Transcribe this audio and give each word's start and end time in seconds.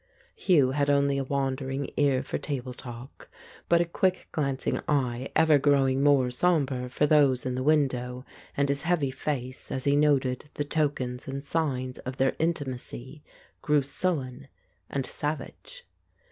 Hugh 0.35 0.71
had 0.71 0.89
only 0.89 1.19
a 1.19 1.23
wandering 1.23 1.91
ear 1.95 2.23
for 2.23 2.39
table 2.39 2.73
talk, 2.73 3.29
but 3.69 3.81
a 3.81 3.85
quick 3.85 4.27
glancing 4.31 4.79
eye, 4.87 5.29
ever 5.35 5.59
growing 5.59 6.01
more 6.01 6.31
sombre, 6.31 6.89
for 6.89 7.05
those 7.05 7.45
in 7.45 7.53
the 7.53 7.61
window, 7.61 8.25
and 8.57 8.67
his 8.69 8.81
heavy 8.81 9.11
face, 9.11 9.71
as 9.71 9.83
he 9.83 9.95
noted 9.95 10.49
the 10.55 10.65
tokens 10.65 11.27
and 11.27 11.43
signs 11.43 11.99
of 11.99 12.17
their 12.17 12.35
intimacy, 12.39 13.21
grew 13.61 13.83
sullen 13.83 14.47
and 14.89 15.05
savage. 15.05 15.85